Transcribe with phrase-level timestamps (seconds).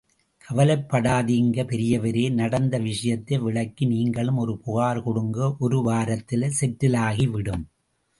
[0.45, 2.23] கவலைப்படாதிங்க பெரியவரே...
[2.31, 3.85] நடந்த விஷயத்தை விளக்கி...
[3.85, 5.55] நீங்களும் ஒரு புகார் கொடுங்க...
[5.59, 7.63] ஒரு வாரத்துல செட்டிலாகிவிடும்.